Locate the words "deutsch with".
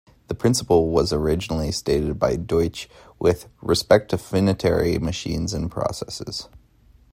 2.35-3.47